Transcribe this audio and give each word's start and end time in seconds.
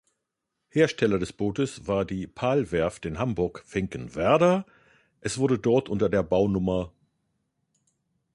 Hersteller 0.69 1.19
des 1.19 1.31
Bootes 1.31 1.85
war 1.85 2.05
die 2.05 2.25
Pahl-Werft 2.25 3.05
in 3.05 3.19
Hamburg-Finkenwerder, 3.19 4.65
es 5.19 5.37
wurde 5.37 5.59
dort 5.59 5.89
unter 5.89 6.09
der 6.09 6.23
Bau-Nr. 6.23 6.91